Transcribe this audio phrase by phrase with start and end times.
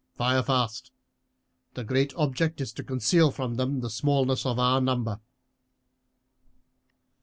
[0.15, 0.89] Fire fast.
[1.75, 5.19] The great object is to conceal from them the smallness of our number."